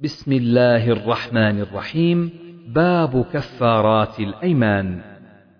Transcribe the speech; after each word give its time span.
بسم 0.00 0.32
الله 0.32 0.90
الرحمن 0.90 1.60
الرحيم. 1.60 2.30
باب 2.68 3.24
كفارات 3.32 4.20
الأيمان. 4.20 5.00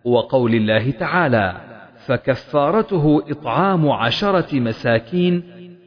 وقول 0.04 0.54
الله 0.54 0.90
تعالى 0.90 1.56
فكفارته 2.06 3.22
إطعام 3.30 3.91
عشرة 3.91 4.61
مساكين 4.61 5.43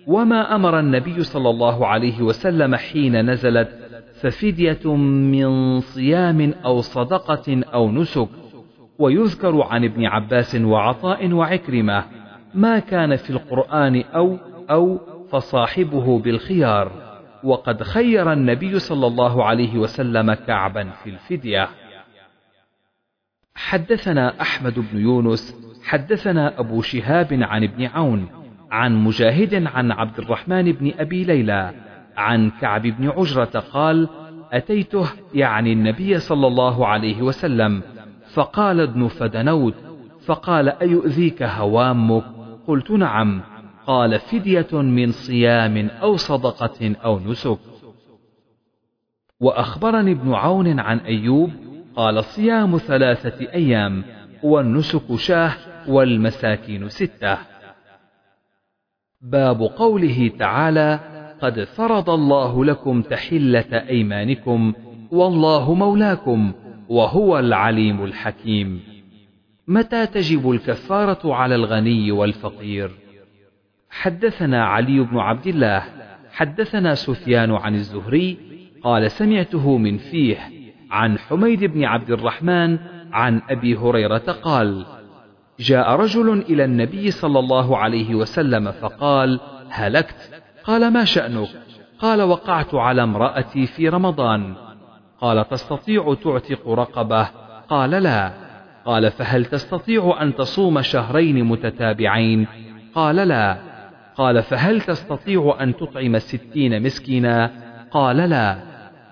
وما 0.08 0.56
أمر 0.56 0.80
النبي 0.80 1.24
صلى 1.24 1.50
الله 1.50 1.88
عليه 1.88 2.22
وسلم 2.22 2.76
حين 2.76 3.30
نزلت 3.32 3.70
ففدية 4.22 4.96
من 4.96 5.79
صيام 5.79 6.54
أو 6.66 6.81
صدقة 6.81 7.62
أو 7.74 7.92
نسك. 7.92 8.29
ويذكر 9.00 9.62
عن 9.62 9.84
ابن 9.84 10.06
عباس 10.06 10.56
وعطاء 10.56 11.31
وعكرمة 11.31 12.04
ما 12.54 12.79
كان 12.79 13.16
في 13.16 13.29
القرآن 13.29 14.04
أو 14.16 14.38
أو 14.70 15.00
فصاحبه 15.31 16.20
بالخيار. 16.20 17.09
وقد 17.44 17.84
خير 17.84 18.34
النبي 18.34 18.80
صلى 18.80 19.08
الله 19.08 19.45
عليه 19.45 19.77
وسلم 19.77 20.34
كعبا 20.34 20.90
في 21.04 21.09
الفدية. 21.09 21.70
حدثنا 23.55 24.41
أحمد 24.41 24.80
بن 24.80 25.00
يونس 25.00 25.55
حدثنا 25.84 26.59
أبو 26.59 26.81
شهاب 26.81 27.28
عن 27.41 27.64
ابن 27.64 27.86
عون 27.86 28.28
عن 28.72 28.95
مجاهد 28.95 29.67
عن 29.67 29.91
عبد 29.91 30.20
الرحمن 30.20 30.72
بن 30.72 30.91
أبي 31.00 31.23
ليلى 31.23 31.73
عن 32.17 32.52
كعب 32.62 32.81
بن 32.81 33.09
عجرة 33.09 33.59
قال 33.59 34.09
أتيته 34.52 35.06
يعني 35.34 35.73
النبي 35.73 36.20
صلى 36.20 36.48
الله 36.48 36.88
عليه 36.88 37.22
وسلم 37.22 37.81
فقال 38.34 38.80
ابن 38.80 39.08
فدنوت 39.08 39.76
فقال 40.26 40.70
أيؤذيك 40.70 41.44
هوامك؟ 41.44 42.23
قلت 42.67 42.92
نعم. 42.92 43.42
قال 43.90 44.20
فدية 44.20 44.68
من 44.74 45.12
صيام 45.12 45.90
أو 45.90 46.16
صدقة 46.16 46.96
أو 47.06 47.20
نسك. 47.20 47.60
وأخبرني 49.40 50.12
ابن 50.12 50.34
عون 50.34 50.80
عن 50.80 50.98
أيوب 50.98 51.52
قال 51.96 52.23
صيام 52.23 52.78
ثلاثة 52.78 53.54
أيام 53.54 54.04
والنسك 54.44 55.16
شاة 55.16 55.54
والمساكين 55.88 56.90
ستة. 56.90 57.38
باب 59.22 59.62
قوله 59.62 60.31
تعالى 60.40 61.00
قد 61.42 61.64
فرض 61.64 62.09
الله 62.09 62.66
لكم 62.66 63.02
تحلة 63.02 63.88
أيمانكم 63.90 64.74
والله 65.12 65.74
مولاكم 65.74 66.53
وهو 66.90 67.40
العليم 67.40 68.03
الحكيم. 68.03 68.81
متى 69.68 70.06
تجب 70.06 70.52
الكفارة 70.52 71.34
على 71.34 71.56
الغني 71.56 72.12
والفقير؟ 72.12 73.09
حدثنا 73.90 74.66
علي 74.66 75.00
بن 75.00 75.18
عبد 75.18 75.48
الله 75.48 75.84
حدثنا 76.32 76.95
سفيان 76.95 77.52
عن 77.52 77.76
الزهري 77.76 78.38
قال 78.84 79.12
سمعته 79.12 79.78
من 79.78 79.98
فيه 79.98 80.38
عن 80.92 81.20
حميد 81.20 81.64
بن 81.64 81.84
عبد 81.84 82.12
الرحمن 82.12 82.78
عن 83.12 83.42
أبي 83.50 83.76
هريرة 83.76 84.18
قال 84.44 84.86
جاء 85.59 85.96
رجل 85.96 86.31
إلى 86.50 86.66
النبي 86.66 87.12
صلى 87.12 87.40
الله 87.40 87.78
عليه 87.78 88.16
وسلم 88.16 88.72
فقال 88.72 89.40
هلكت؟ 89.70 90.42
قال 90.64 90.94
ما 90.94 91.06
شأنك؟ 91.06 91.50
قال 92.00 92.22
وقعت 92.22 92.76
على 92.76 93.03
امرأتي 93.03 93.66
في 93.66 93.90
رمضان. 93.90 94.56
قال 95.22 95.50
تستطيع 95.50 96.16
تعتق 96.24 96.70
رقبة؟ 96.70 97.30
قال 97.70 97.90
لا. 97.90 98.31
قال 98.86 99.12
فهل 99.12 99.46
تستطيع 99.46 100.18
أن 100.22 100.36
تصوم 100.36 100.81
شهرين 100.81 101.44
متتابعين؟ 101.46 102.48
قال 102.96 103.16
لا. 103.16 103.69
قال 104.20 104.44
فهل 104.44 104.81
تستطيع 104.81 105.58
أن 105.62 105.78
تطعم 105.78 106.20
ستين 106.20 106.84
مسكينا؟ 106.84 107.52
قال 107.92 108.17
لا. 108.17 108.58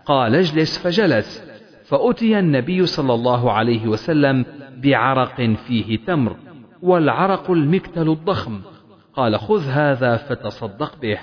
قال 0.05 0.36
اجلس. 0.36 0.77
فجلس. 0.77 1.44
فأتي 1.86 2.39
النبي 2.39 2.86
صلى 2.86 3.13
الله 3.13 3.52
عليه 3.52 3.88
وسلم 3.88 4.45
بعرق 4.78 5.55
فيه 5.67 6.00
تمر 6.05 6.35
والعرق 6.81 7.51
المكتل 7.51 8.09
الضخم. 8.09 8.62
قال 9.13 9.40
خذ 9.40 9.69
هذا 9.69 10.18
فتصدق 10.18 11.00
به. 11.01 11.18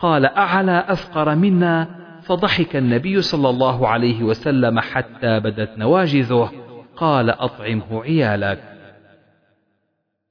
قال 0.00 0.26
أعلى 0.26 0.84
أفقر 0.88 1.34
منا؟ 1.34 1.88
فضحك 2.22 2.76
النبي 2.76 3.22
صلى 3.22 3.50
الله 3.50 3.88
عليه 3.88 4.22
وسلم 4.22 4.80
حتى 4.80 5.40
بدت 5.40 5.78
نواجذه. 5.78 6.52
قال 6.96 7.30
أطعمه 7.30 8.02
عيالك 8.02 8.75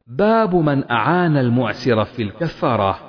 باب 0.08 0.56
من 0.56 0.92
أعان 0.92 1.38
المعسر 1.38 2.06
في 2.06 2.24
الكفارة. 2.24 3.00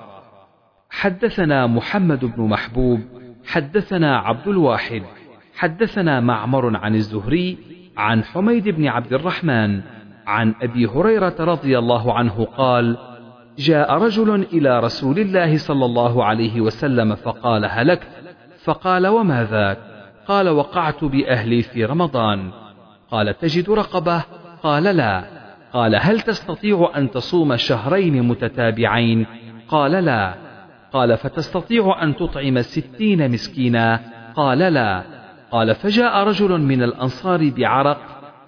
حدثنا 0.90 1.66
محمد 1.66 2.24
بن 2.24 2.42
محبوب 2.42 3.00
حدثنا 3.46 4.18
عبد 4.18 4.48
الواحد 4.48 5.02
حدثنا 5.56 6.20
معمر 6.20 6.76
عن 6.76 6.94
الزهري 6.94 7.58
عن 7.96 8.24
حميد 8.24 8.68
بن 8.68 8.86
عبد 8.86 9.12
الرحمن 9.12 9.80
عن 10.26 10.54
أبي 10.62 10.86
هريرة 10.86 11.34
رضي 11.40 11.78
الله 11.78 12.14
عنه 12.14 12.44
قال 12.44 12.98
جاء 13.58 13.92
رجل 13.92 14.34
إلى 14.52 14.80
رسول 14.80 15.18
الله 15.18 15.56
صلى 15.56 15.84
الله 15.84 16.24
عليه 16.24 16.60
وسلم 16.60 17.14
فقال 17.14 17.64
هلكت 17.64 18.08
فقال 18.64 19.06
وما 19.06 19.44
ذاك؟ 19.44 19.78
قال 20.28 20.48
وقعت 20.48 21.04
بأهلي 21.04 21.62
في 21.62 21.84
رمضان. 21.84 22.50
قال 23.10 23.38
تجد 23.38 23.70
رقبة؟ 23.70 24.24
قال 24.62 24.82
لا. 24.82 25.35
قال 25.76 25.96
هل 26.00 26.20
تستطيع 26.20 26.90
أن 26.96 27.10
تصوم 27.10 27.56
شهرين 27.56 28.22
متتابعين؟ 28.22 29.26
قال 29.68 29.92
لا. 29.92 30.34
قال 30.92 31.16
فتستطيع 31.16 32.02
أن 32.02 32.16
تطعم 32.16 32.62
ستين 32.62 33.30
مسكينا؟ 33.30 34.00
قال 34.36 34.58
لا. 34.58 35.02
قال 35.50 35.74
فجاء 35.74 36.28
رجل 36.28 36.60
من 36.60 36.82
الأنصار 36.82 37.50
بعرق 37.56 37.98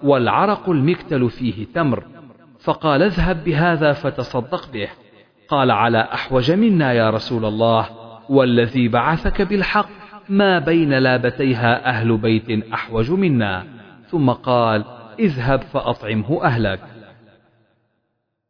والعرق 0.03 0.69
المكتل 0.69 1.29
فيه 1.29 1.65
تمر. 1.75 2.03
فقال 2.63 3.03
اذهب 3.03 3.43
بهذا 3.43 3.93
فتصدق 3.93 4.71
به. 4.73 4.87
قال 5.49 5.71
على 5.71 6.07
أحوج 6.13 6.51
منا 6.51 6.93
يا 6.93 7.09
رسول 7.09 7.45
الله. 7.45 7.85
والذي 8.29 8.87
بعثك 8.87 9.41
بالحق 9.41 9.89
ما 10.29 10.59
بين 10.59 10.93
لابتيها 10.93 11.89
أهل 11.89 12.17
بيت 12.17 12.73
أحوج 12.73 13.11
منا. 13.11 13.63
ثم 14.07 14.29
قال 14.29 14.85
اذهب 15.19 15.61
فأطعمه 15.61 16.43
أهلك. 16.43 16.79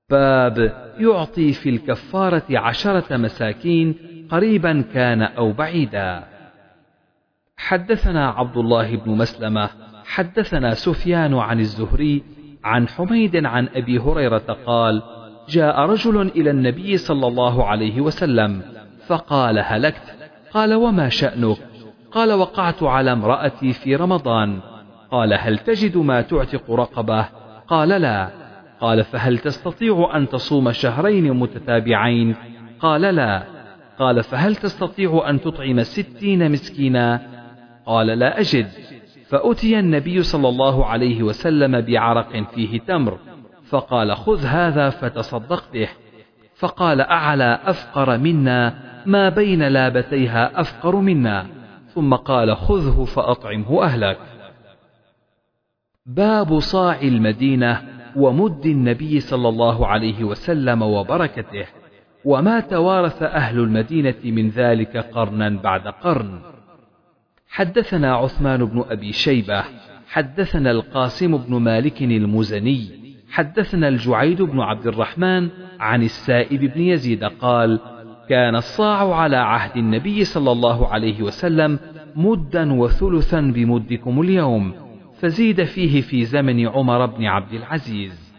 باب 0.10 0.74
يعطي 1.00 1.54
في 1.54 1.70
الكفارة 1.70 2.44
عشرة 2.52 3.18
مساكين 3.18 3.96
قريبا 4.32 4.84
كان 4.94 5.22
أو 5.22 5.52
بعيدا. 5.52 6.24
حدثنا 7.58 8.30
عبد 8.30 8.58
الله 8.58 8.96
بن 8.96 9.12
مسلمة 9.12 9.70
حدثنا 10.06 10.74
سفيان 10.74 11.34
عن 11.34 11.60
الزهري 11.60 12.24
عن 12.64 12.88
حميد 12.88 13.46
عن 13.46 13.68
أبي 13.76 14.00
هريرة 14.00 14.58
قال 14.66 15.02
جاء 15.50 15.80
رجل 15.80 16.22
إلى 16.22 16.50
النبي 16.50 16.98
صلى 16.98 17.28
الله 17.28 17.66
عليه 17.66 18.02
وسلم 18.02 18.62
فقال 19.08 19.60
هلكت؟ 19.60 20.16
قال 20.54 20.74
وما 20.74 21.10
شأنك؟ 21.10 21.58
قال 22.12 22.34
وقعت 22.34 22.84
على 22.84 23.12
امرأتي 23.12 23.74
في 23.74 23.96
رمضان. 23.96 24.60
قال 25.12 25.34
هل 25.34 25.58
تجد 25.58 25.98
ما 25.98 26.22
تعتق 26.22 26.72
رقبة؟ 26.72 27.26
قال 27.68 27.90
لا. 27.90 28.39
قال 28.82 29.04
فهل 29.04 29.38
تستطيع 29.38 30.12
أن 30.16 30.30
تصوم 30.30 30.72
شهرين 30.72 31.34
متتابعين؟ 31.34 32.36
قال 32.80 33.02
لا. 33.02 33.44
قال 34.00 34.24
فهل 34.24 34.56
تستطيع 34.56 35.30
أن 35.30 35.42
تطعم 35.42 35.84
ستين 35.84 36.52
مسكينا؟ 36.52 37.22
قال 37.86 38.08
لا 38.08 38.40
أجد. 38.40 38.68
فأتي 39.28 39.80
النبي 39.80 40.24
صلى 40.24 40.50
الله 40.50 40.86
عليه 40.86 41.24
وسلم 41.24 41.82
بعرق 41.82 42.44
فيه 42.56 42.80
تمر. 42.80 43.18
فقال 43.70 44.18
خذ 44.18 44.46
هذا 44.46 44.90
فتصدق 44.90 45.64
به. 45.74 45.90
فقال 46.56 47.02
أعلى 47.02 47.60
أفقر 47.64 48.18
منا. 48.18 48.74
ما 49.06 49.30
بين 49.30 49.68
لابتيها 49.68 50.62
أفقر 50.62 50.96
منا. 50.96 51.46
ثم 51.96 52.16
قال 52.16 52.58
خذه 52.58 53.06
فأطعمه 53.06 53.84
أهلك. 53.84 54.18
باب 56.06 56.60
صاع 56.60 57.02
المدينة. 57.02 57.99
ومد 58.16 58.66
النبي 58.66 59.20
صلى 59.20 59.50
الله 59.50 59.88
عليه 59.88 60.24
وسلم 60.24 60.82
وبركته 60.82 61.66
وما 62.26 62.60
توارث 62.60 63.24
أهل 63.24 63.60
المدينة 63.60 64.16
من 64.24 64.50
ذلك 64.50 64.98
قرنا 64.98 65.50
بعد 65.50 65.88
قرن. 65.88 66.40
حدثنا 67.50 68.16
عثمان 68.16 68.66
بن 68.66 68.84
أبي 68.90 69.12
شيبة 69.12 69.64
حدثنا 70.08 70.72
القاسم 70.72 71.38
بن 71.38 71.56
مالك 71.56 72.02
المزني 72.02 73.00
حدثنا 73.32 73.88
الجعيد 73.88 74.42
بن 74.42 74.60
عبد 74.60 74.88
الرحمن 74.88 75.50
عن 75.80 76.04
السائب 76.04 76.60
بن 76.74 76.82
يزيد 76.82 77.24
قال 77.24 77.80
كان 78.30 78.56
الصاع 78.56 79.16
على 79.16 79.38
عهد 79.38 79.78
النبي 79.78 80.24
صلى 80.24 80.52
الله 80.52 80.88
عليه 80.88 81.22
وسلم 81.22 81.80
مدا 82.16 82.74
وثلثا 82.74 83.42
بمدكم 83.42 84.22
اليوم. 84.22 84.74
فزيد 85.20 85.64
فيه 85.64 86.02
في 86.02 86.26
زمن 86.26 86.68
عمر 86.68 87.06
بن 87.06 87.26
عبد 87.26 87.54
العزيز. 87.54 88.30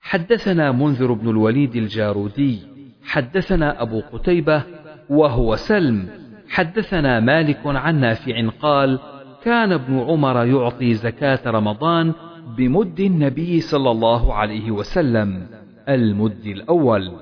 حدثنا 0.00 0.72
منذر 0.72 1.12
بن 1.12 1.28
الوليد 1.28 1.76
الجارودي 1.76 2.58
حدثنا 3.04 3.82
أبو 3.82 4.00
قتيبة 4.12 4.62
وهو 5.10 5.56
سلم 5.56 6.08
حدثنا 6.48 7.20
مالك 7.20 7.60
عن 7.64 8.00
نافع 8.00 8.48
قال 8.60 8.98
كان 9.42 9.72
ابن 9.72 9.98
عمر 9.98 10.44
يعطي 10.44 10.94
زكاة 10.94 11.40
رمضان 11.46 12.12
بمد 12.56 13.00
النبي 13.00 13.60
صلى 13.60 13.90
الله 13.90 14.34
عليه 14.34 14.70
وسلم 14.70 15.46
المد 15.88 16.46
الأول 16.46 17.12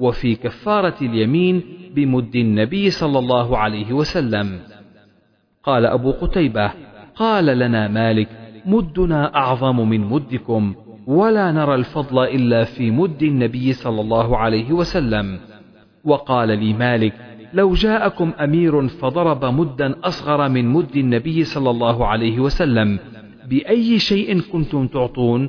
وفي 0.00 0.34
كفارة 0.34 0.96
اليمين 1.02 1.62
بمد 1.94 2.36
النبي 2.36 2.90
صلى 2.90 3.18
الله 3.18 3.58
عليه 3.58 3.92
وسلم. 3.92 4.60
قال 5.62 5.86
أبو 5.86 6.10
قتيبة 6.12 6.70
قال 7.16 7.46
لنا 7.46 7.88
مالك 7.88 8.28
مدنا 8.66 9.34
أعظم 9.34 9.88
من 9.88 10.00
مدكم 10.00 10.74
ولا 11.06 11.52
نرى 11.52 11.74
الفضل 11.74 12.24
إلا 12.24 12.64
في 12.64 12.90
مد 12.90 13.22
النبي 13.22 13.72
صلى 13.72 14.00
الله 14.00 14.36
عليه 14.36 14.72
وسلم. 14.72 15.38
وقال 16.04 16.48
لي 16.48 16.72
مالك 16.72 17.12
لو 17.54 17.74
جاءكم 17.74 18.32
أمير 18.40 18.88
فضرب 18.88 19.44
مدا 19.44 19.94
أصغر 20.04 20.48
من 20.48 20.68
مد 20.68 20.96
النبي 20.96 21.44
صلى 21.44 21.70
الله 21.70 22.06
عليه 22.06 22.40
وسلم 22.40 22.98
بأي 23.48 23.98
شيء 23.98 24.40
كنتم 24.40 24.86
تعطون؟ 24.86 25.48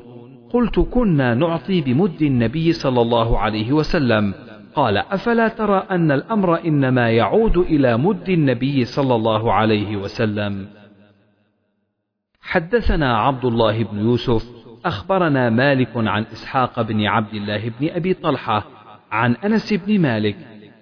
قلت 0.52 0.80
كنا 0.80 1.34
نعطي 1.34 1.80
بمد 1.80 2.22
النبي 2.22 2.72
صلى 2.72 3.00
الله 3.00 3.38
عليه 3.38 3.72
وسلم. 3.72 4.34
قال 4.74 4.96
أفلا 4.96 5.48
ترى 5.48 5.82
أن 5.90 6.12
الأمر 6.12 6.64
إنما 6.64 7.10
يعود 7.10 7.56
إلى 7.56 7.96
مد 7.96 8.28
النبي 8.28 8.84
صلى 8.84 9.14
الله 9.14 9.52
عليه 9.52 9.96
وسلم؟ 9.96 10.66
حدثنا 12.46 13.18
عبد 13.18 13.44
الله 13.44 13.84
بن 13.84 13.98
يوسف 13.98 14.46
أخبرنا 14.84 15.50
مالك 15.50 15.90
عن 15.96 16.22
إسحاق 16.32 16.82
بن 16.82 17.06
عبد 17.06 17.34
الله 17.34 17.68
بن 17.80 17.88
أبي 17.88 18.14
طلحة 18.14 18.66
عن 19.10 19.34
أنس 19.34 19.72
بن 19.72 20.00
مالك 20.00 20.36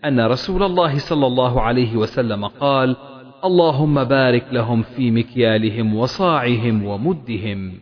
أن 0.05 0.21
رسول 0.21 0.63
الله 0.63 0.99
صلى 0.99 1.27
الله 1.27 1.63
عليه 1.63 1.97
وسلم 1.97 2.47
قال 2.47 2.97
اللهم 3.45 4.05
بارك 4.05 4.47
لهم 4.53 4.83
في 4.83 5.11
مكيالهم 5.11 5.95
وصاعهم 5.95 6.85
ومدهم. 6.85 7.81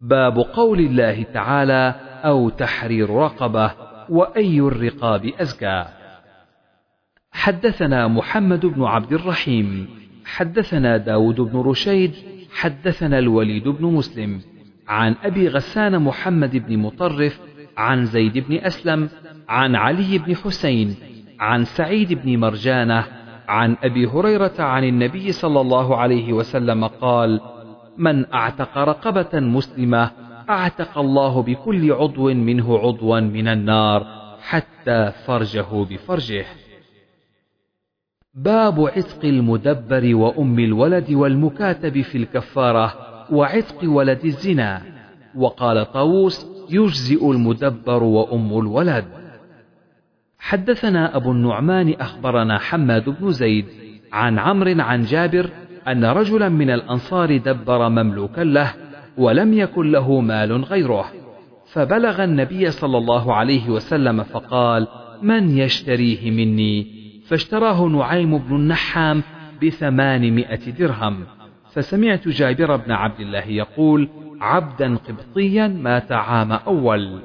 باب 0.00 0.38
قول 0.38 0.80
الله 0.80 1.22
تعالى 1.22 1.94
أو 2.24 2.48
تحرير 2.48 3.10
رقبة 3.10 3.72
وأي 4.08 4.60
الرقاب 4.60 5.26
أزكى. 5.40 5.84
حدثنا 7.32 8.08
محمد 8.08 8.66
بن 8.66 8.84
عبد 8.84 9.12
الرحيم. 9.12 10.01
حدثنا 10.36 10.96
داود 10.96 11.40
بن 11.40 11.60
رشيد 11.60 12.12
حدثنا 12.52 13.18
الوليد 13.18 13.68
بن 13.68 13.84
مسلم 13.86 14.40
عن 14.88 15.14
أبي 15.24 15.48
غسان 15.48 16.02
محمد 16.02 16.56
بن 16.56 16.78
مطرف 16.78 17.40
عن 17.76 18.04
زيد 18.04 18.38
بن 18.38 18.56
أسلم 18.56 19.08
عن 19.48 19.76
علي 19.76 20.18
بن 20.18 20.36
حسين 20.36 20.96
عن 21.40 21.64
سعيد 21.64 22.12
بن 22.12 22.36
مرجانة 22.38 23.04
عن 23.48 23.76
أبي 23.82 24.06
هريرة 24.06 24.54
عن 24.58 24.84
النبي 24.84 25.32
صلى 25.32 25.60
الله 25.60 25.96
عليه 25.96 26.32
وسلم 26.32 26.86
قال 26.86 27.40
من 27.98 28.34
أعتق 28.34 28.78
رقبة 28.78 29.40
مسلمة 29.40 30.10
أعتق 30.50 30.98
الله 30.98 31.42
بكل 31.42 31.92
عضو 31.92 32.34
منه 32.34 32.78
عضوا 32.78 33.20
من 33.20 33.48
النار 33.48 34.06
حتى 34.40 35.12
فرجه 35.26 35.84
بفرجه. 35.90 36.44
باب 38.34 38.80
عتق 38.80 39.24
المدبر 39.24 40.14
وأم 40.14 40.58
الولد 40.58 41.12
والمكاتب 41.12 42.00
في 42.00 42.18
الكفارة 42.18 42.94
وعتق 43.32 43.90
ولد 43.90 44.24
الزنا. 44.24 44.82
وقال 45.34 45.92
طاووس 45.92 46.46
يجزئ 46.70 47.30
المدبر 47.30 48.02
وأم 48.02 48.58
الولد. 48.58 49.04
حدثنا 50.38 51.16
أبو 51.16 51.32
النعمان 51.32 51.94
أخبرنا 52.00 52.58
حماد 52.58 53.08
بن 53.08 53.30
زيد 53.30 53.66
عن 54.12 54.38
عمرو 54.38 54.80
عن 54.80 55.02
جابر 55.02 55.50
أن 55.88 56.04
رجلا 56.04 56.48
من 56.48 56.70
الأنصار 56.70 57.36
دبر 57.36 57.88
مملوكا 57.88 58.40
له 58.40 58.74
ولم 59.18 59.54
يكن 59.54 59.90
له 59.90 60.20
مال 60.20 60.64
غيره. 60.64 61.04
فبلغ 61.66 62.24
النبي 62.24 62.70
صلى 62.70 62.98
الله 62.98 63.34
عليه 63.34 63.70
وسلم 63.70 64.22
فقال 64.22 64.88
من 65.22 65.58
يشتريه 65.58 66.30
مني؟ 66.30 67.01
فاشتراه 67.26 67.86
نعيم 67.86 68.38
بن 68.38 68.56
النحام 68.56 69.22
بثمانمائة 69.62 70.70
درهم. 70.70 71.24
فسمعت 71.72 72.28
جابر 72.28 72.76
بن 72.76 72.92
عبد 72.92 73.20
الله 73.20 73.46
يقول 73.46 74.08
عبدا 74.40 74.96
قبطيا 74.96 75.66
مات 75.66 76.12
عام 76.12 76.52
أول. 76.52 77.22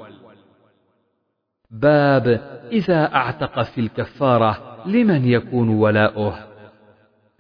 باب 1.72 2.42
إذا 2.72 3.16
أعتق 3.16 3.62
في 3.62 3.82
الكفارة 3.82 4.78
لمن 4.86 5.26
يكون 5.26 5.70
ولاؤه؟ 5.70 6.40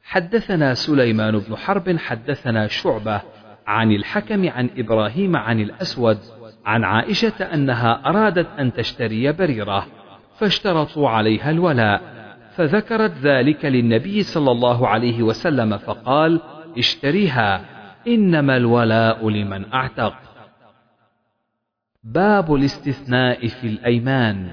حدثنا 0.04 0.74
سليمان 0.74 1.39
بن 1.39 1.56
حرب 1.56 1.98
حدثنا 1.98 2.68
شعبة 2.68 3.21
عن 3.68 3.92
الحكم 3.92 4.50
عن 4.50 4.69
إبراهيم 4.77 5.36
عن 5.36 5.59
الأسود 5.59 6.18
عن 6.65 6.83
عائشة 6.83 7.44
أنها 7.54 8.01
أرادت 8.06 8.48
أن 8.59 8.74
تشتري 8.74 9.31
بريرة 9.31 9.88
فاشترطوا 10.39 11.09
عليها 11.09 11.51
الولاء. 11.51 12.16
فذكرت 12.57 13.12
ذلك 13.21 13.65
للنبي 13.65 14.24
صلى 14.24 14.51
الله 14.51 14.88
عليه 14.88 15.24
وسلم 15.24 15.77
فقال 15.77 16.42
اشتريها 16.77 17.65
إنما 18.07 18.57
الولاء 18.57 19.30
لمن 19.30 19.74
أعتق. 19.74 20.13
باب 22.04 22.56
الاستثناء 22.56 23.48
في 23.48 23.68
الأيمان. 23.68 24.51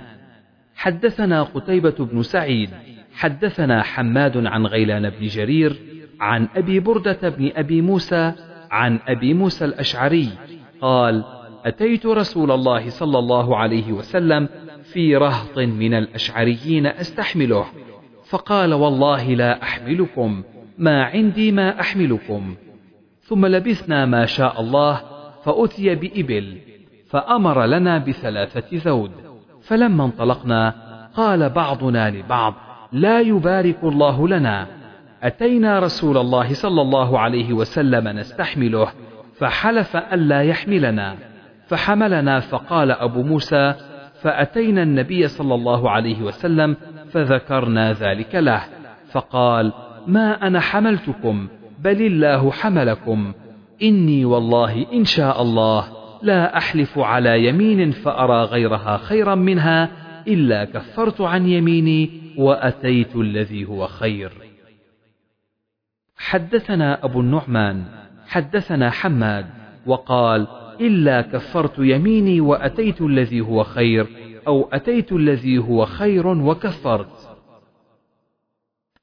حدثنا 0.75 1.43
قتيبة 1.43 1.95
بن 1.99 2.23
سعيد 2.23 2.71
حدثنا 3.15 3.83
حماد 3.83 4.47
عن 4.47 4.67
غيلان 4.67 5.11
بن 5.11 5.27
جرير 5.27 5.77
عن 6.21 6.49
أبي 6.57 6.81
بردة 6.81 7.29
بن 7.29 7.51
أبي 7.57 7.81
موسى 7.81 8.33
عن 8.71 8.99
أبي 9.09 9.35
موسى 9.35 9.65
الأشعري 9.65 10.29
قال 10.81 11.25
أتيت 11.65 12.07
رسول 12.07 12.51
الله 12.51 12.91
صلى 12.91 13.19
الله 13.19 13.57
عليه 13.57 13.93
وسلم 13.93 14.49
في 14.93 15.17
رهط 15.17 15.59
من 15.59 15.95
الأشعريين 15.95 16.87
أستحمله 16.87 17.67
فقال 18.25 18.75
والله 18.75 19.35
لا 19.35 19.63
أحملكم 19.63 20.43
ما 20.79 21.05
عندي 21.05 21.53
ما 21.53 21.81
أحملكم. 21.81 22.55
ثم 23.21 23.47
لبثنا 23.47 24.07
ما 24.07 24.27
شاء 24.27 24.61
الله 24.61 25.01
فأتي 25.45 25.95
بإبل 25.95 26.59
فأمر 27.11 27.65
لنا 27.65 27.99
بثلاثة 27.99 28.65
ذود 28.75 29.11
فلما 29.63 30.05
انطلقنا 30.05 30.75
قال 31.15 31.51
بعضنا 31.51 32.11
لبعض 32.11 32.55
لا 32.93 33.21
يبارك 33.21 33.85
الله 33.85 34.29
لنا. 34.29 34.67
أتينا 35.23 35.79
رسول 35.79 36.17
الله 36.19 36.55
صلى 36.55 36.83
الله 36.83 37.19
عليه 37.19 37.53
وسلم 37.53 38.09
نستحمله 38.09 38.89
فحلف 39.39 39.97
ألا 39.97 40.43
يحملنا. 40.43 41.17
فحملنا 41.67 42.41
فقال 42.41 42.91
أبو 42.91 43.23
موسى 43.23 43.75
فأتينا 44.23 44.83
النبي 44.83 45.29
صلى 45.29 45.55
الله 45.55 45.91
عليه 45.91 46.23
وسلم 46.23 46.77
فذكرنا 47.15 47.93
ذلك 47.93 48.35
له 48.35 48.63
فقال 49.13 49.73
ما 50.07 50.47
أنا 50.47 50.61
حملتكم 50.61 51.49
بل 51.79 52.03
الله 52.03 52.51
حملكم. 52.51 53.33
إني 53.83 54.25
والله 54.25 54.93
إن 54.93 55.05
شاء 55.05 55.43
الله 55.43 55.89
لا 56.23 56.57
أحلف 56.57 56.99
على 56.99 57.49
يمين 57.49 57.91
فأرى 57.91 58.45
غيرها 58.45 58.97
خيرا 58.97 59.35
منها 59.35 59.91
إلا 60.29 60.65
كفرت 60.65 61.21
عن 61.21 61.49
يميني 61.49 62.11
وأتيت 62.37 63.17
الذي 63.17 63.65
هو 63.65 63.87
خير. 63.87 64.33
حدثنا 66.17 67.05
أبو 67.05 67.21
النعمان 67.21 67.85
حدثنا 68.27 68.91
حماد 68.91 69.47
وقال 69.87 70.47
إلا 70.81 71.21
كفرت 71.21 71.79
يميني 71.79 72.41
وأتيت 72.41 73.03
الذي 73.03 73.41
هو 73.41 73.65
خير 73.65 74.07
أو 74.47 74.69
أتيت 74.73 75.13
الذي 75.13 75.59
هو 75.59 75.85
خير 75.85 76.27
وكفرت 76.27 77.37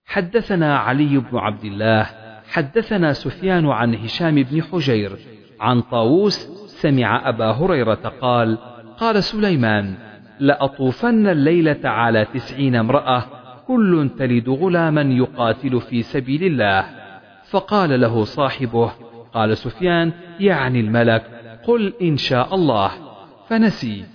حدثنا 0.05 0.77
علي 0.77 1.17
بن 1.17 1.37
عبد 1.37 1.65
الله 1.65 2.09
حدثنا 2.51 3.13
سفيان 3.13 3.65
عن 3.67 3.95
هشام 3.95 4.35
بن 4.35 4.63
حجير 4.63 5.17
عن 5.59 5.81
طاووس 5.81 6.47
سمع 6.67 7.29
أبا 7.29 7.51
هريرة 7.51 8.13
قال 8.21 8.57
قال 8.97 9.23
سليمان 9.23 9.95
لأطوفن 10.39 11.27
الليلة 11.27 11.89
على 11.89 12.25
تسعين 12.25 12.75
امرأة 12.75 13.23
كل 13.67 14.09
تلد 14.17 14.49
غلاما 14.49 15.01
يقاتل 15.01 15.81
في 15.81 16.01
سبيل 16.01 16.43
الله. 16.43 16.85
فقال 17.49 18.01
له 18.01 18.23
صاحبه 18.23 18.91
قال 19.33 19.57
سفيان 19.57 20.11
يعني 20.39 20.79
الملك 20.79 21.23
قل 21.63 21.93
إن 22.01 22.17
شاء 22.17 22.55
الله. 22.55 22.91
فنسي. 23.47 24.05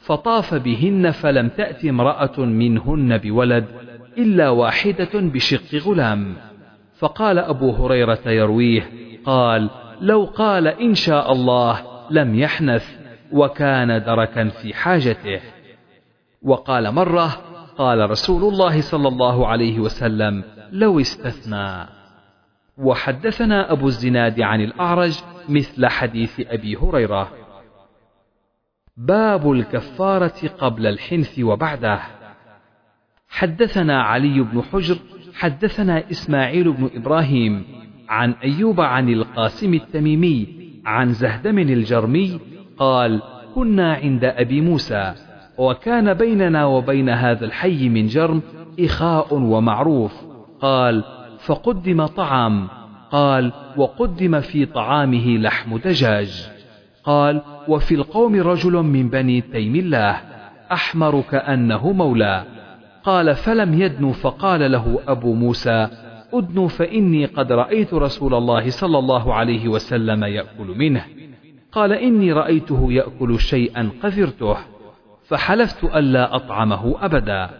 فطاف 0.00 0.54
بهن 0.54 1.10
فلم 1.10 1.48
تأت 1.48 1.84
امرأة 1.84 2.38
منهن 2.38 3.18
بولد 3.18 3.64
إلا 4.18 4.48
واحدة 4.48 5.10
بشق 5.14 5.74
غلام. 5.74 6.36
فقال 6.98 7.38
أبو 7.38 7.70
هريرة 7.70 8.20
يرويه 8.26 8.90
قال 9.24 9.70
لو 10.00 10.24
قال 10.24 10.66
إن 10.68 10.94
شاء 10.94 11.32
الله 11.32 11.82
لم 12.10 12.34
يحنث 12.34 12.96
وكان 13.32 14.02
دركا 14.02 14.48
في 14.48 14.74
حاجته. 14.74 15.40
وقال 16.42 16.94
مرة 16.94 17.36
قال 17.78 18.10
رسول 18.10 18.52
الله 18.52 18.80
صلى 18.80 19.08
الله 19.08 19.46
عليه 19.46 19.78
وسلم 19.78 20.44
لو 20.72 21.00
استثنى. 21.00 21.86
وحدثنا 22.78 23.72
أبو 23.72 23.86
الزناد 23.86 24.40
عن 24.40 24.60
الأعرج 24.60 25.18
مثل 25.48 25.86
حديث 25.86 26.40
أبي 26.40 26.76
هريرة. 26.76 27.39
باب 28.96 29.52
الكفارة 29.52 30.48
قبل 30.58 30.86
الحنث 30.86 31.38
وبعده. 31.38 32.00
حدثنا 33.28 34.02
علي 34.02 34.40
بن 34.40 34.62
حجر 34.62 34.96
حدثنا 35.34 36.10
إسماعيل 36.10 36.72
بن 36.72 36.90
إبراهيم 36.94 37.64
عن 38.08 38.32
أيوب 38.44 38.80
عن 38.80 39.08
القاسم 39.08 39.74
التميمي 39.74 40.46
عن 40.86 41.12
زهدم 41.12 41.58
الجرمي 41.58 42.40
قال 42.78 43.22
كنا 43.54 43.94
عند 43.94 44.24
أبي 44.24 44.60
موسى 44.60 45.14
وكان 45.58 46.14
بيننا 46.14 46.64
وبين 46.64 47.08
هذا 47.08 47.44
الحي 47.44 47.88
من 47.88 48.06
جرم 48.06 48.42
إخاء 48.80 49.34
ومعروف. 49.34 50.12
قال 50.60 51.04
فقدم 51.38 52.06
طعام. 52.06 52.68
قال 53.10 53.52
وقدم 53.76 54.40
في 54.40 54.66
طعامه 54.66 55.38
لحم 55.38 55.76
دجاج. 55.76 56.50
قال 57.04 57.42
وفي 57.68 57.94
القوم 57.94 58.40
رجل 58.40 58.72
من 58.72 59.08
بني 59.08 59.40
تيم 59.40 59.76
الله 59.76 60.20
أحمر 60.72 61.20
كأنه 61.30 61.92
مولى. 61.92 62.44
قال 63.04 63.34
فلم 63.34 63.80
يدن 63.80 64.12
فقال 64.12 64.72
له 64.72 64.98
أبو 65.08 65.34
موسى 65.34 65.88
أدن 66.32 66.66
فإني 66.66 67.24
قد 67.24 67.52
رأيت 67.52 67.94
رسول 67.94 68.34
الله 68.34 68.70
صلى 68.70 68.98
الله 68.98 69.34
عليه 69.34 69.68
وسلم 69.68 70.24
يأكل 70.24 70.74
منه. 70.76 71.04
قال 71.72 71.92
إني 71.92 72.32
رأيته 72.32 72.92
يأكل 72.92 73.40
شيئا 73.40 73.90
قذرته 74.02 74.56
فحلفت 75.28 75.84
ألا 75.84 76.36
أطعمه 76.36 76.94
أبدا. 77.00 77.50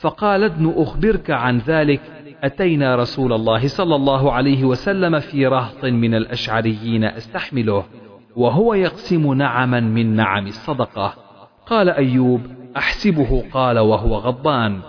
فقال 0.00 0.44
ادن 0.44 0.72
أخبرك 0.76 1.30
عن 1.30 1.58
ذلك. 1.58 2.00
أتينا 2.42 2.96
رسول 2.96 3.32
الله 3.32 3.68
صلى 3.68 3.94
الله 3.96 4.32
عليه 4.32 4.64
وسلم 4.64 5.18
في 5.20 5.46
رهط 5.46 5.84
من 5.84 6.14
الأشعريين 6.14 7.04
أستحمله. 7.04 7.84
وهو 8.36 8.74
يقسم 8.74 9.32
نعما 9.32 9.80
من 9.80 10.16
نعم 10.16 10.46
الصدقة. 10.46 11.14
قال 11.66 11.90
أيوب 11.90 12.40
أحسبه 12.76 13.44
قال 13.52 13.78
وهو 13.78 14.14
غضبان. 14.14 14.80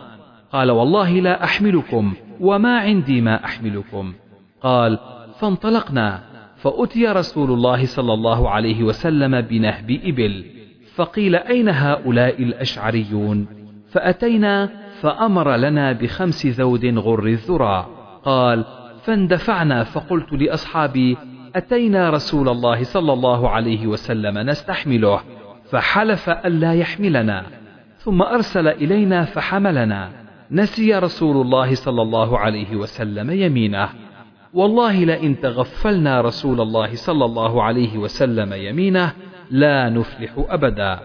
قال 0.52 0.72
والله 0.72 1.12
لا 1.12 1.44
أحملكم 1.44 2.14
وما 2.40 2.80
عندي 2.80 3.22
ما 3.22 3.46
أحملكم. 3.46 4.14
قال 4.62 5.00
فانطلقنا 5.40 6.24
فأتي 6.56 7.08
رسول 7.08 7.52
الله 7.52 7.86
صلى 7.86 8.14
الله 8.14 8.50
عليه 8.50 8.84
وسلم 8.84 9.42
بنهب 9.42 9.92
إبل. 9.92 10.46
فقيل 10.96 11.36
أين 11.36 11.70
هؤلاء 11.70 12.44
الأشعريون؟ 12.44 13.48
فأتينا 13.92 14.70
فأمر 15.02 15.56
لنا 15.56 15.92
بخمس 15.92 16.46
ذود 16.46 16.86
غر 16.98 17.26
الذرى. 17.26 17.88
قال 18.26 18.66
فاندفعنا 19.04 19.84
فقلت 19.84 20.34
لأصحابي 20.34 21.18
أتينا 21.56 22.10
رسول 22.10 22.50
الله 22.50 22.84
صلى 22.84 23.14
الله 23.14 23.50
عليه 23.50 23.88
وسلم 23.88 24.38
نستحمله 24.38 25.20
فحلف 25.72 26.30
ألا 26.30 26.74
يحملنا 26.74 27.44
ثم 27.98 28.22
أرسل 28.22 28.68
إلينا 28.68 29.26
فحملنا. 29.26 30.10
نسي 30.52 30.94
رسول 30.94 31.46
الله 31.46 31.76
صلى 31.76 32.02
الله 32.02 32.40
عليه 32.40 32.76
وسلم 32.76 33.32
يمينه. 33.32 33.90
والله 34.54 35.06
لئن 35.06 35.40
تغفلنا 35.40 36.22
رسول 36.22 36.62
الله 36.62 36.96
صلى 36.96 37.26
الله 37.26 37.64
عليه 37.64 37.98
وسلم 37.98 38.54
يمينه 38.54 39.12
لا 39.52 39.90
نفلح 39.90 40.32
أبدا. 40.50 41.00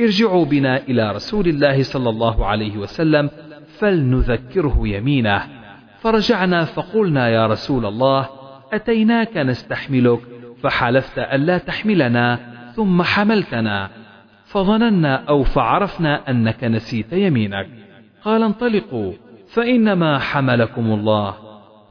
ارجعوا 0.00 0.44
بنا 0.44 0.76
إلى 0.76 1.12
رسول 1.12 1.48
الله 1.48 1.82
صلى 1.82 2.10
الله 2.10 2.46
عليه 2.46 2.76
وسلم 2.76 3.30
فلنذكره 3.78 4.88
يمينه. 4.88 5.42
فرجعنا 6.00 6.64
فقلنا 6.64 7.28
يا 7.28 7.46
رسول 7.46 7.86
الله 7.86 8.28
أتيناك 8.72 9.36
نستحملك 9.36 10.20
فحلفت 10.62 11.18
ألا 11.18 11.58
تحملنا 11.58 12.38
ثم 12.74 13.02
حملتنا 13.02 13.90
فظننا 14.44 15.24
أو 15.28 15.42
فعرفنا 15.42 16.30
أنك 16.30 16.64
نسيت 16.64 17.12
يمينك. 17.12 17.68
قال 18.24 18.42
انطلقوا 18.42 19.12
فإنما 19.48 20.18
حملكم 20.18 20.86
الله. 20.86 21.34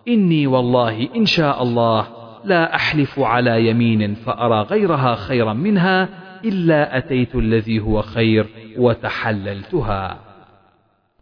إني 0.08 0.48
والله 0.48 1.08
إن 1.16 1.26
شاء 1.26 1.64
الله 1.64 2.08
لا 2.46 2.76
أحلف 2.76 3.20
على 3.20 3.70
يمين 3.70 4.16
فأرى 4.16 4.62
غيرها 4.62 5.16
خيرا 5.16 5.54
منها 5.54 6.10
إلا 6.46 6.98
أتيت 6.98 7.36
الذي 7.36 7.80
هو 7.80 8.02
خير 8.02 8.48
وتحللتها. 8.78 10.20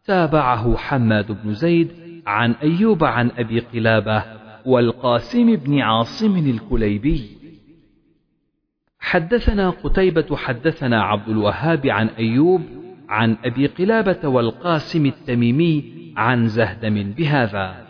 تابعه 0.06 0.78
حماد 0.78 1.38
بن 1.44 1.54
زيد 1.54 1.92
عن 2.28 2.52
أيوب 2.52 3.04
عن 3.04 3.32
أبي 3.38 3.60
قلابة 3.60 4.24
والقاسم 4.66 5.56
بن 5.56 5.80
عاصم 5.80 6.38
الكليبي. 6.38 7.38
حدثنا 9.00 9.70
قتيبة 9.70 10.36
حدثنا 10.36 11.04
عبد 11.04 11.30
الوهاب 11.30 11.88
عن 11.88 12.08
أيوب 12.08 12.62
عن 13.10 13.38
أبي 13.46 13.68
قلابة 13.68 14.28
والقاسم 14.28 15.06
التميمي 15.06 15.94
عن 16.18 16.48
زهدم 16.48 17.12
بهذا. 17.12 17.86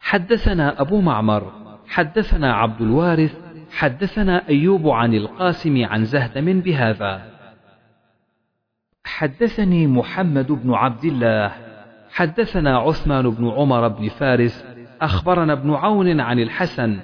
حدثنا 0.00 0.80
أبو 0.80 1.00
معمر 1.00 1.52
حدثنا 1.88 2.54
عبد 2.54 2.80
الوارث 2.82 3.36
حدثنا 3.70 4.48
أيوب 4.48 4.88
عن 4.88 5.14
القاسم 5.14 5.84
عن 5.84 6.04
زهدم 6.04 6.60
بهذا. 6.60 7.34
حدثني 9.04 9.86
محمد 9.86 10.52
بن 10.52 10.74
عبد 10.74 11.04
الله 11.04 11.52
حدثنا 12.10 12.78
عثمان 12.78 13.30
بن 13.30 13.48
عمر 13.48 13.88
بن 13.88 14.08
فارس 14.08 14.73
أخبرنا 15.00 15.52
ابن 15.52 15.74
عون 15.74 16.20
عن 16.20 16.38
الحسن 16.38 16.96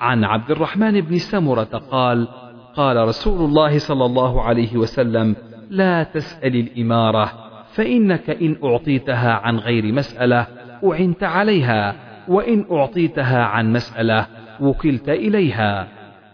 عن 0.00 0.24
عبد 0.24 0.50
الرحمن 0.50 1.00
بن 1.00 1.18
سمرة 1.18 1.82
قال 1.90 2.28
قال 2.76 3.08
رسول 3.08 3.44
الله 3.44 3.78
صلى 3.78 4.04
الله 4.04 4.42
عليه 4.42 4.76
وسلم 4.76 5.36
لا 5.70 6.02
تسأل 6.02 6.56
الإمارة 6.56 7.32
فإنك 7.72 8.30
إن 8.30 8.56
أعطيتها 8.64 9.32
عن 9.32 9.58
غير 9.58 9.92
مسألة 9.92 10.46
أعنت 10.84 11.22
عليها 11.22 11.94
وإن 12.28 12.64
أعطيتها 12.70 13.44
عن 13.44 13.72
مسألة 13.72 14.26
وكلت 14.60 15.08
إليها. 15.08 15.88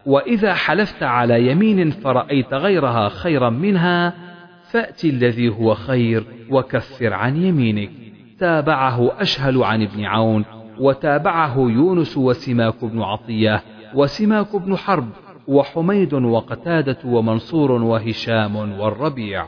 وإذا 0.06 0.54
حلفت 0.54 1.02
على 1.02 1.50
يمين 1.50 1.90
فرأيت 1.90 2.54
غيرها 2.54 3.08
خيرا 3.08 3.50
منها 3.50 4.14
فأت 4.70 5.04
الذي 5.04 5.48
هو 5.48 5.74
خير 5.74 6.24
وكفر 6.50 7.12
عن 7.12 7.36
يمينك. 7.36 7.90
تابعه 8.38 9.20
أشهل 9.20 9.62
عن 9.62 9.82
ابن 9.82 10.04
عون. 10.04 10.44
وتابعه 10.78 11.54
يونس 11.58 12.16
وسماك 12.16 12.84
بن 12.84 13.02
عطية 13.02 13.62
وسماك 13.94 14.56
بن 14.56 14.76
حرب 14.76 15.08
وحميد 15.48 16.14
وقتادة 16.14 16.98
ومنصور 17.04 17.72
وهشام 17.72 18.56
والربيع. 18.56 19.46